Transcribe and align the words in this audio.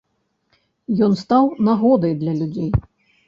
Ён 1.07 1.13
стаў 1.23 1.45
нагодай 1.69 2.17
для 2.21 2.33
людзей. 2.39 2.71